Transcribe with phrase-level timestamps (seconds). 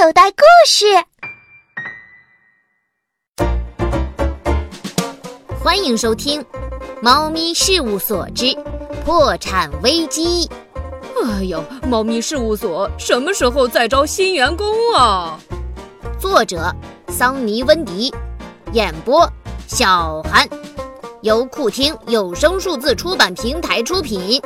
[0.00, 0.86] 口袋故事，
[5.60, 6.40] 欢迎收听
[7.02, 8.56] 《猫咪事务所之
[9.04, 10.48] 破产危机》。
[11.28, 15.36] 哎呦，猫咪事务所什么时候再招新员工啊？
[16.20, 16.72] 作者：
[17.08, 18.14] 桑尼·温迪，
[18.72, 19.28] 演播：
[19.66, 20.48] 小韩，
[21.22, 24.40] 由酷听有声数字出版平台出品。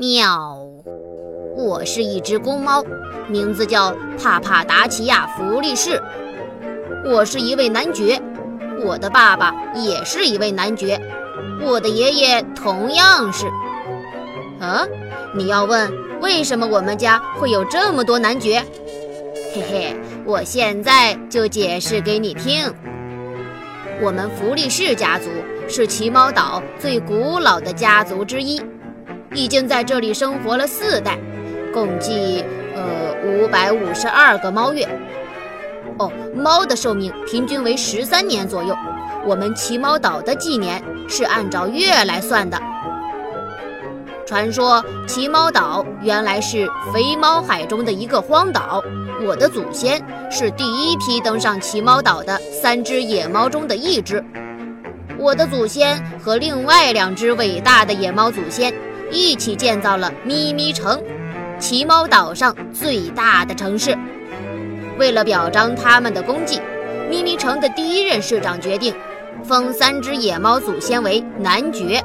[0.00, 0.56] 喵，
[1.54, 2.82] 我是一只公猫，
[3.28, 6.00] 名字叫帕帕达奇亚·弗利士。
[7.04, 8.18] 我是一位男爵，
[8.82, 10.98] 我的爸爸也是一位男爵，
[11.60, 13.44] 我的爷爷同样是。
[14.58, 14.86] 啊，
[15.34, 15.92] 你要问
[16.22, 18.64] 为什么我们家会有这么多男爵？
[19.52, 22.72] 嘿嘿，我现在就解释给你听。
[24.00, 25.26] 我们弗利士家族
[25.68, 28.62] 是奇猫岛最古老的家族之一。
[29.34, 31.16] 已经在这里生活了四代，
[31.72, 32.44] 共计
[32.74, 34.88] 呃五百五十二个猫月。
[35.98, 38.76] 哦，猫的寿命平均为十三年左右。
[39.24, 42.60] 我们奇猫岛的纪年是按照月来算的。
[44.26, 48.82] 传说奇猫岛原来是肥猫海中的一个荒岛。
[49.24, 54.24] 我的祖先是第一批登上奇猫岛的三只野猫中的一只。
[55.18, 58.72] 我的祖先和另外两只伟大的野猫祖先。
[59.10, 61.02] 一起建造了咪咪城，
[61.58, 63.96] 奇猫岛上最大的城市。
[64.98, 66.60] 为了表彰他们的功绩，
[67.10, 68.94] 咪咪城的第一任市长决定
[69.42, 72.02] 封三只野猫祖先为男爵。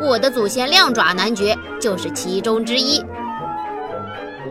[0.00, 3.04] 我的祖先亮爪男爵就是其中之一。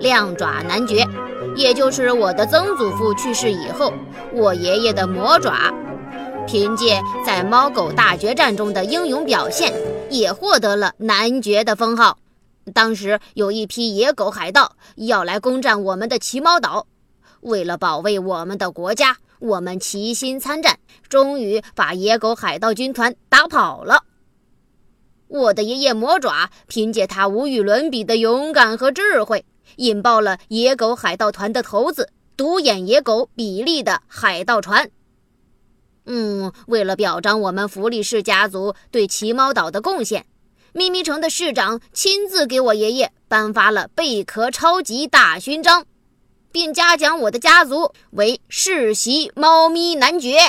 [0.01, 1.07] 亮爪男爵，
[1.55, 3.93] 也就是我的曾祖父去世以后，
[4.33, 5.73] 我爷爷的魔爪。
[6.45, 9.73] 凭借在猫狗大决战中的英勇表现，
[10.09, 12.17] 也获得了男爵的封号。
[12.73, 16.87] 当时有一批野狗海盗要来攻占我们的奇猫岛，
[17.41, 24.03] 为了保卫我们的国家，我们齐心参战，终于把野狗海盗军团打跑了。
[25.27, 34.89] 我的爷爷魔爪凭借他无与伦比的勇敢和智慧，引爆了野狗海盗团的头子独眼野狗比利的海盗船。
[36.05, 40.25] 嗯，为了表彰我们弗利士家族对奇猫岛的贡献，
[40.73, 45.85] 咪咪城的市长亲自给我爷爷颁发了贝壳超级大勋章，
[46.51, 50.39] 并嘉奖我的家族为世袭猫咪男爵。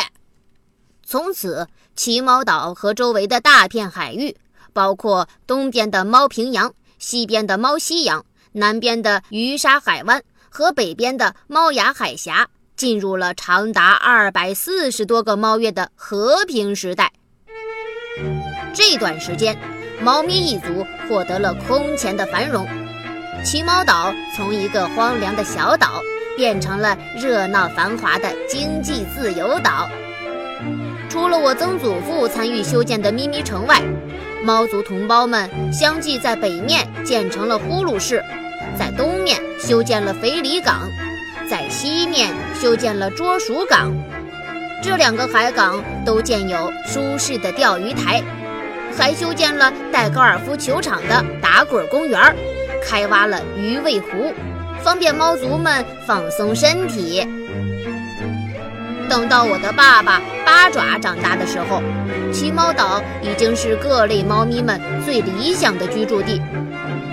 [1.05, 4.37] 从此，奇猫岛和周围的大片海域，
[4.73, 12.51] 包括东边的猫平洋、西边的猫西洋、南边的鱼沙海湾和北边的猫牙海峡。
[12.77, 17.11] 进入了长达二百四十多个猫月的和平时代。
[18.75, 19.57] 这段时间，
[20.03, 22.67] 猫咪一族获得了空前的繁荣，
[23.43, 26.03] 奇猫岛从一个荒凉的小岛
[26.37, 29.89] 变成了热闹繁华的经济自由岛。
[31.09, 33.81] 除了我曾祖父参与修建的咪咪城外，
[34.43, 38.23] 猫族同胞们相继在北面建成了呼噜市，
[38.79, 40.89] 在东面修建了肥里港。
[41.77, 43.93] 西面修建了捉鼠港，
[44.83, 48.23] 这两个海港都建有舒适的钓鱼台，
[48.97, 52.35] 还修建了带高尔夫球场的打滚公园，
[52.83, 54.33] 开挖了鱼尾湖，
[54.83, 57.23] 方便猫族们放松身体。
[59.07, 61.83] 等到我的爸爸八爪长大的时候，
[62.33, 66.41] 奇猫岛已经是各类猫咪们最理想的居住地。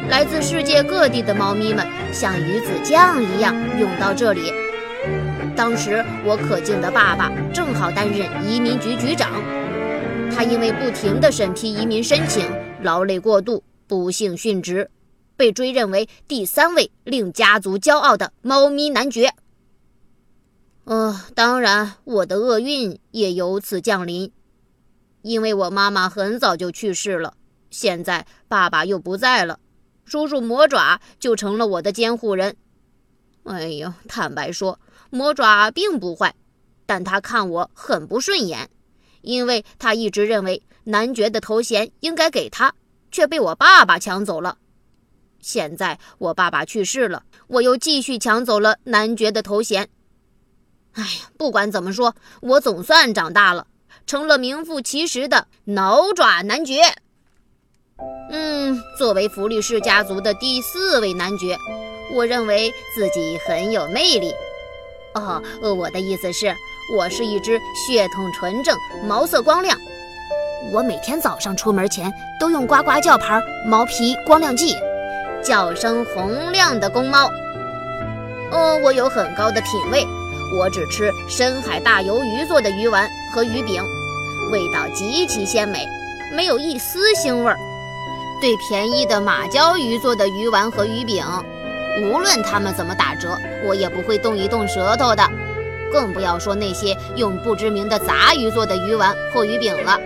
[0.09, 4.51] 来自世界各地的猫咪们像鱼子酱一样涌到这里。
[5.55, 9.31] 当时我可敬的爸爸正好担任移民局局长，
[10.35, 12.45] 他因为不停地审批移民申请，
[12.81, 14.89] 劳累过度，不幸殉职，
[15.37, 19.31] 被追认为第三位令家族骄傲的猫咪男爵。
[20.85, 24.31] 呃，当然，我的厄运也由此降临，
[25.21, 27.35] 因为我妈妈很早就去世了，
[27.69, 29.59] 现在爸爸又不在了。
[30.05, 32.55] 叔叔魔爪就成了我的监护人。
[33.43, 34.79] 哎呦，坦白说，
[35.09, 36.33] 魔爪并不坏，
[36.85, 38.69] 但他看我很不顺眼，
[39.21, 42.73] 因为他一直认为男爵的头衔应该给他，
[43.11, 44.57] 却被我爸爸抢走了。
[45.39, 49.89] 现在我爸爸去世了，我又继续抢走了男爵的头衔。
[50.93, 53.67] 哎呀，不管怎么说，我总算长大了，
[54.05, 56.81] 成了名副其实的挠爪男爵。
[58.35, 61.55] 嗯，作为弗利士家族的第四位男爵，
[62.15, 64.33] 我认为自己很有魅力。
[65.13, 66.51] 哦，呃我的意思是，
[66.97, 68.75] 我是一只血统纯正、
[69.07, 69.77] 毛色光亮。
[70.71, 74.75] 我每天早上出门前都用呱呱叫牌毛皮光亮剂，
[75.43, 77.29] 叫声洪亮的公猫。
[78.51, 80.07] 哦，我有很高的品味，
[80.57, 83.83] 我只吃深海大鱿鱼做的鱼丸和鱼饼，
[84.51, 85.87] 味道极其鲜美，
[86.35, 87.55] 没有一丝腥味儿。
[88.43, 91.23] 对便宜的马鲛鱼做的鱼丸和鱼饼，
[92.01, 95.23] 无论他们怎么打折，我也不会动一动舌头的。
[95.93, 99.97] 更不要说那些用不知名的杂鱼做的鱼丸或鱼饼了。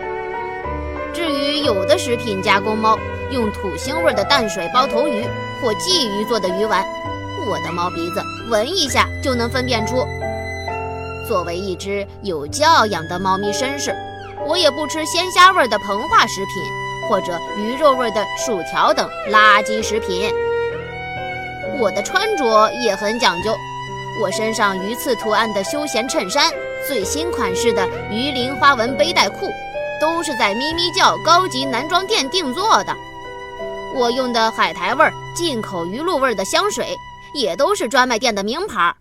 [1.15, 2.99] 至于有的食品加工猫
[3.31, 5.25] 用土腥味的淡水包头鱼
[5.59, 6.85] 或鲫鱼做的鱼丸，
[7.49, 10.05] 我的猫鼻子闻一下就能分辨出。
[11.27, 13.95] 作为一只有教养的猫咪绅士，
[14.45, 16.86] 我也不吃鲜虾味的膨化食品。
[17.09, 20.31] 或者鱼肉味的薯条等垃圾食品。
[21.79, 23.55] 我的穿着也很讲究，
[24.21, 26.51] 我身上鱼刺图案的休闲衬衫、
[26.87, 29.47] 最新款式的鱼鳞花纹背带裤，
[30.01, 32.95] 都是在咪咪叫高级男装店定做的。
[33.95, 35.05] 我用的海苔味、
[35.35, 36.95] 进口鱼露味的香水，
[37.33, 38.95] 也都是专卖店的名牌。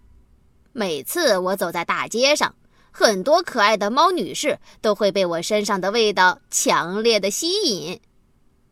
[0.72, 2.54] 每次我走在大街上。
[2.98, 8.00] 很多可爱的猫女士都会被我身上的味道强烈的吸引，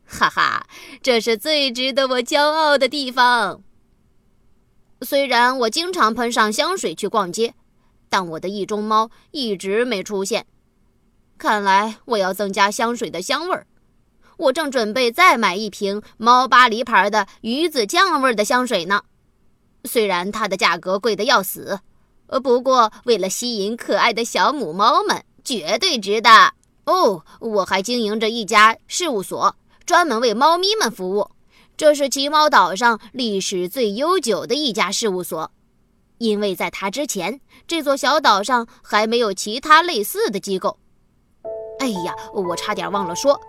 [0.03, 0.65] 哈哈，
[1.03, 3.61] 这是最值得我骄傲的地方。
[5.01, 7.53] 虽然我经常喷上香水去逛街，
[8.09, 10.47] 但我的意中猫一直没出现。
[11.37, 13.67] 看来我要增加香水的香味儿。
[14.37, 19.03] 我正准备再买一瓶猫巴黎牌的鱼子酱味的香水呢，
[19.83, 21.81] 虽然它的价格贵得要死。
[22.27, 26.29] 呃，不过为了吸引可爱的小母猫们，绝对值得
[26.85, 27.23] 哦！
[27.39, 29.55] 我还经营着一家事务所，
[29.85, 31.29] 专门为猫咪们服务。
[31.77, 35.51] 这是奇猫岛上历史最悠久的一家事务所，
[36.17, 40.77] 因为在它之前，这座小岛上还没有其他类似的机构。
[41.79, 43.39] 哎呀，我差点忘了说，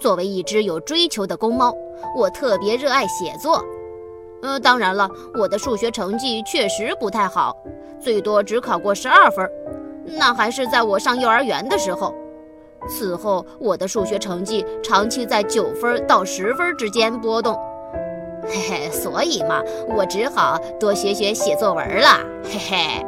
[0.00, 1.72] 作为一只有追求的公猫，
[2.16, 3.64] 我特别热爱写作。
[4.42, 7.56] 呃，当然了，我的数学成绩确实不太好。
[8.00, 9.48] 最多只考过十二分，
[10.18, 12.14] 那还是在我上幼儿园的时候。
[12.88, 17.54] 此后，我的数学成绩长期在九分到十分之间波动。
[18.42, 19.60] 嘿嘿，所以嘛，
[19.94, 22.18] 我只好多学学写作文了。
[22.42, 23.06] 嘿嘿，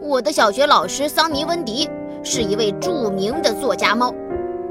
[0.00, 1.86] 我的小学老师桑尼温迪
[2.24, 4.14] 是一位著名的作家猫，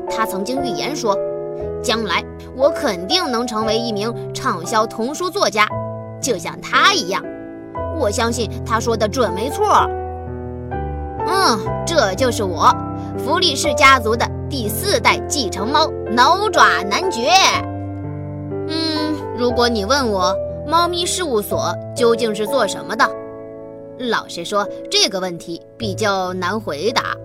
[0.10, 1.16] 他曾经预言说，
[1.84, 2.26] 将来
[2.56, 5.68] 我肯定能成为一名畅销童书作家，
[6.22, 7.24] 就像他一样。
[7.98, 9.66] 我相信他说的准没错。
[11.28, 12.74] 嗯，这就是我，
[13.18, 17.30] 弗利士家族的第四代继承猫——挠爪男爵。
[18.68, 20.36] 嗯，如果你问我
[20.68, 23.08] 猫咪事务所究竟是做什么的，
[24.00, 27.16] 老实说，这个问题比较难回答。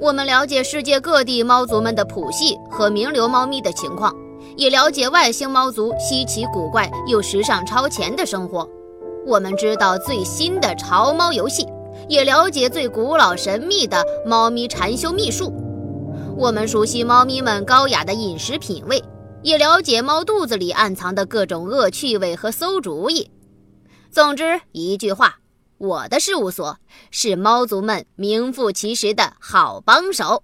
[0.00, 4.14] 我们了解世界各地猫族们的谱系和名流猫咪的情况，
[4.56, 8.68] 也了解外星猫族稀奇古怪又时尚超前的生活。
[9.26, 11.66] 我们知道最新的潮猫游戏，
[12.08, 15.52] 也了解最古老神秘的猫咪禅修秘术。
[16.36, 19.02] 我们熟悉猫咪们高雅的饮食品味，
[19.42, 23.30] 也了解猫肚子里暗藏的各种恶趣味和馊主意。
[24.10, 25.36] 总之一句话，
[25.78, 26.76] 我的事务所
[27.10, 30.42] 是猫族们名副其实的好帮手。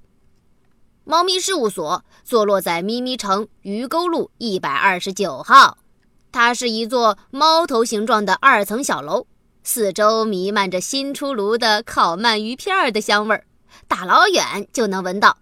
[1.05, 5.79] 猫咪事务所坐落在咪咪城鱼沟路一百二十九号。
[6.33, 9.27] 它是一座猫头形状的二层小楼，
[9.65, 13.45] 四周弥漫着新出炉的烤鳗鱼片的香味儿，
[13.89, 15.39] 大老远就能闻到。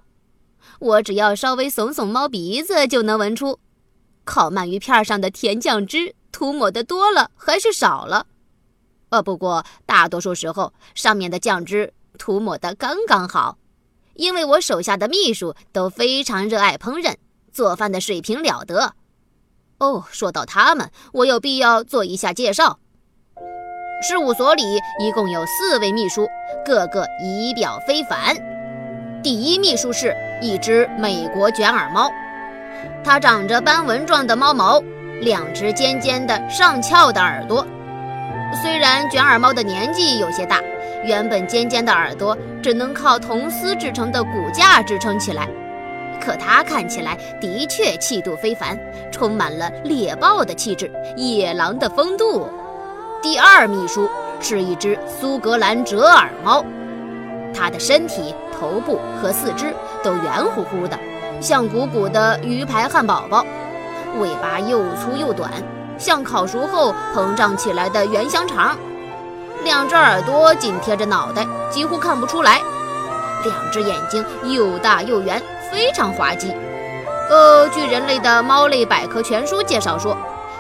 [0.79, 3.59] 我只要稍微耸耸猫鼻子，就能闻出
[4.25, 8.27] 烤鳗鱼片上的甜酱汁涂抹的多了还是少了。
[9.11, 13.58] 呃，不过大多数时候上面的酱汁涂抹的刚刚好，
[14.19, 17.15] 因为我手下的秘书都非常热爱烹饪，
[17.53, 18.95] 做饭的水平了得。
[19.79, 22.81] 哦，说到他们，我有必要做一下介绍。
[24.03, 24.63] 事务所里
[24.99, 26.27] 一共有四位秘书，
[26.67, 28.37] 个个仪表非凡。
[29.23, 32.11] 第一秘书是一只美国卷耳猫，
[33.05, 34.83] 它长着斑纹状的猫毛，
[35.21, 37.65] 两只尖尖的上翘的耳朵。
[38.63, 40.61] 虽然卷耳猫的年纪有些大，
[41.05, 45.49] 原本尖尖的耳朵只能靠铜丝制成的骨架支撑起来。
[46.21, 48.79] 可它看起来的确气度非凡，
[49.11, 52.49] 充满了猎豹的气质、野狼的风度。
[53.23, 54.09] 第二秘书
[54.41, 56.65] 是一只苏格兰折耳猫，
[57.55, 60.99] 它的身体、头部和四肢都圆乎乎的，
[61.41, 63.45] 像鼓鼓的鱼排汉堡包，
[64.21, 65.51] 尾巴又粗又短，
[65.97, 68.77] 像烤熟后膨胀起来的圆香肠。
[69.65, 72.63] 两只耳朵紧贴着脑袋，几乎看不出来。
[73.45, 75.43] 两只眼睛又大又圆。
[75.71, 76.51] 非常滑稽。
[77.29, 80.17] 呃，据人类的猫类百科全书介绍说，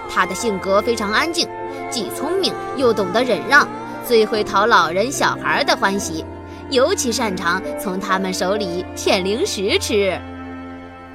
[0.06, 1.48] 它的性格非常安静，
[1.90, 3.66] 既聪明又懂得忍让，
[4.06, 6.22] 最会讨老人小孩的欢喜，
[6.68, 10.20] 尤其擅长从他们手里骗零食吃。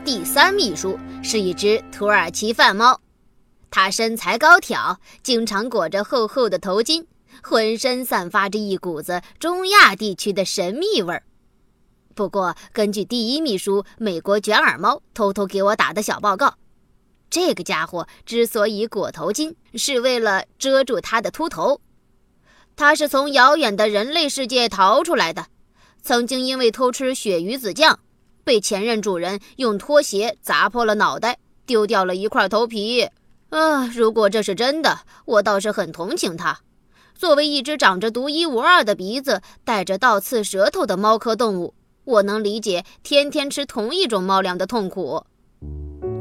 [0.04, 3.00] 第三秘书是一只土耳其饭猫，
[3.70, 7.06] 它身材高挑，经常裹着厚厚的头巾，
[7.44, 11.22] 浑身散发着一股子中亚地区的神秘味儿。
[12.16, 16.56] 不过，根据第一秘书美国卷耳猫偷偷给我打的小报告，
[17.30, 21.82] 这个家伙之所以裹头巾，是为了遮住他的秃头。
[22.76, 25.48] 他是从遥远的人类世界逃出来的，
[26.02, 28.00] 曾经因为偷吃鳕鱼子酱。
[28.44, 33.08] 被前任主人用拖鞋砸破了脑袋，丢掉了一块头皮。
[33.50, 36.60] 啊，如果这是真的，我倒是很同情他。
[37.16, 45.24] 作为一只长着独一无二的鼻子、带着倒刺舌头的猫科动物，我能理解天天吃同一种猫粮的痛苦。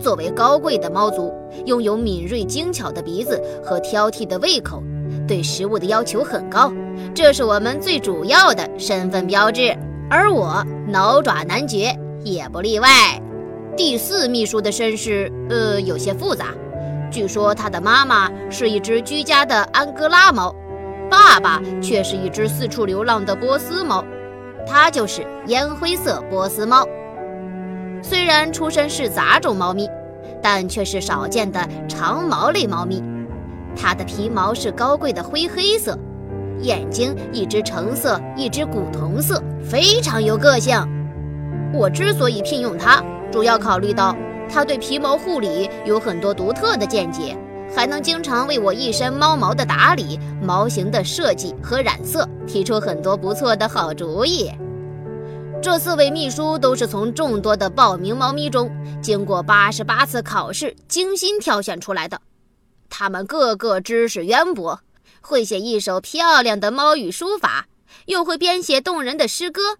[0.01, 1.33] 作为高贵的猫族，
[1.67, 4.83] 拥有敏锐精巧的鼻子和挑剔的胃口，
[5.27, 6.73] 对食物的要求很高，
[7.15, 9.77] 这是我们最主要的身份标志。
[10.11, 11.97] 而我挠爪男爵。
[12.25, 12.89] 也不例外。
[13.77, 16.55] 第四秘书的身世，呃，有些复杂。
[17.11, 20.55] 据说他的妈妈是一只居家的安哥拉猫，
[21.13, 24.03] 爸爸却是一只四处流浪的波斯猫。
[24.67, 26.89] 它就是烟灰色波斯猫。
[28.03, 29.87] 虽然出身是杂种猫咪，
[30.43, 33.05] 但却是少见的长毛类猫咪。
[33.77, 35.99] 它的皮毛是高贵的灰黑色，
[36.61, 40.75] 眼睛一只橙色，一只古铜色，非常有个性。
[41.75, 44.17] 我之所以聘用他，主要考虑到
[44.49, 47.37] 他对皮毛护理有很多独特的见解，
[47.75, 54.51] 还能经常为我一身猫毛的打理、毛型的设计和染色提出很多不错的好主意。
[55.63, 62.21] 这四位秘书都是从众多的报名猫咪中经过八十八次考试精心挑选出来的，
[62.91, 64.81] 他们个个知识渊博，
[65.21, 67.67] 会写一手漂亮的猫语书法，
[68.07, 69.79] 又会编写动人的诗歌。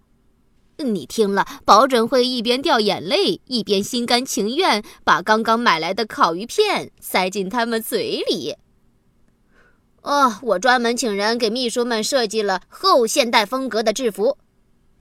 [0.83, 8.57] 你听了，保准会一边掉眼泪，一边心甘情愿把刚刚买来的烤鱼片塞进他们嘴里。
[10.03, 14.37] 哦，我专门请人给秘书们设计了后现代风格的制服，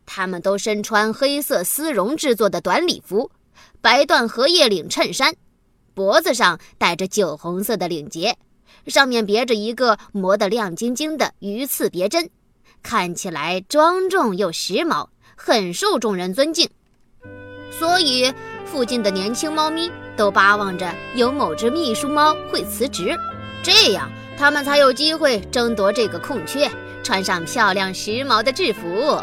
[0.05, 3.31] 他们都身穿黑色丝绒制作的短礼服，
[3.81, 5.33] 白缎荷叶领衬衫，
[5.95, 8.37] 脖子上戴着酒红色的领结，
[8.85, 12.29] 上面别着一个磨得亮晶晶的鱼刺别针，
[12.83, 15.07] 看起来庄重又时髦。
[15.43, 16.69] 很受众人尊敬，
[17.71, 18.31] 所以
[18.63, 23.17] 附近的年轻猫咪都巴望着有某只秘书猫会辞职，
[23.63, 24.07] 这样
[24.37, 26.69] 他们才有机会争夺这个空缺，
[27.01, 29.19] 穿上漂亮时髦的制服。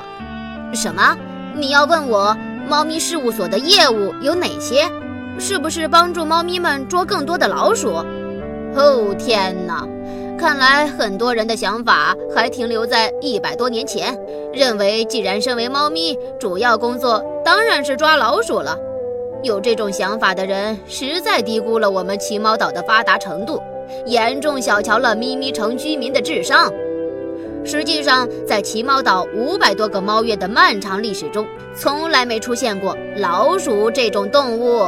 [0.74, 1.16] 什么？
[1.54, 2.36] 你要问我
[2.68, 4.90] 猫咪事务所的业务有哪些？
[5.38, 8.04] 是不是帮助猫咪们捉更多的老鼠？
[8.74, 9.86] 哦天哪！
[10.38, 14.16] 看来很多人的想法还停留在一百多年前，
[14.52, 18.78] 认为既然身为猫咪，主要工作当然是抓老鼠了。
[19.42, 23.60] 有这种想法的人实在低估了我们奇猫岛的发达程度，
[24.06, 26.72] 严重小瞧了咪咪城居民的智商。
[27.64, 34.86] 实际上，在奇猫岛五百多个猫月的漫长历史中，从来没出现过老鼠这种动物。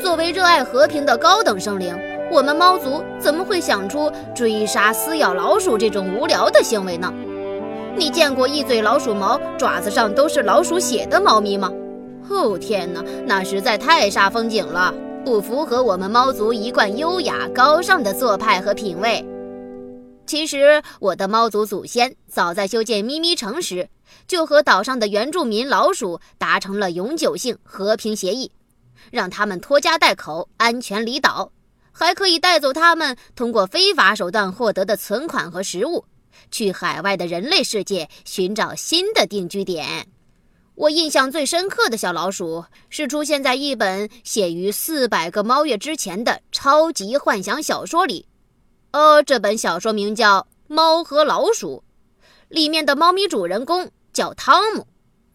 [0.00, 1.96] 作为热爱和平的高等生灵。
[2.32, 7.12] 我们猫族怎么会想出追杀、撕咬老鼠这种无聊的行为呢？
[7.94, 11.70] 你见过一嘴老鼠毛、爪子上都是老鼠血的猫咪吗？
[12.30, 14.94] 哦天哪，那实在太煞风景了，
[15.26, 19.22] 不符合我们猫族一贯优雅高尚的做派和品味。
[20.26, 23.90] 其实，我的猫族祖先早在修建咪咪城时，
[24.26, 28.50] 就和岛上的原住民老鼠达成了永久性和平协议，
[29.10, 31.52] 让他们拖家带口，安全离岛。
[31.92, 36.04] 还可以带走他们通过非法手段获得的存款和食物，
[36.50, 40.08] 去海外的人类世界寻找新的定居点。
[40.74, 48.26] 我印象最深刻的小老鼠是出现在一本写于四百个猫月之前的超级幻想小说里。
[48.92, 51.84] 呃，这本小说名叫《猫和老鼠》，
[52.48, 54.86] 里面的猫咪主人公叫汤姆。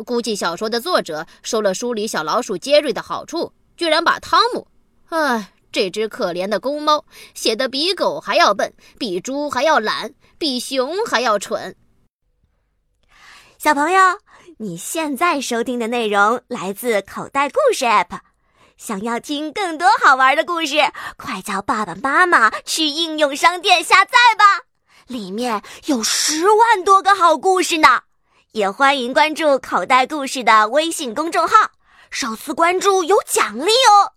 [0.03, 4.67] 估计小说的作者收了书里小老鼠杰瑞的好处，居然把汤姆……
[5.09, 5.53] 唉。
[5.77, 7.05] 这只可怜的公猫
[7.35, 11.75] 写的比狗还要笨，比猪还要懒，比熊还要蠢。
[13.59, 14.01] 小朋友，
[14.57, 18.21] 你现在收听的内容来自口袋故事 App。
[18.75, 20.77] 想要听更多好玩的故事，
[21.15, 24.63] 快叫爸爸妈妈去应用商店下载吧，
[25.05, 28.01] 里面有十万多个好故事呢。
[28.53, 31.69] 也欢迎关注口袋故事的微信公众号，
[32.09, 34.16] 首次关注有奖励哦。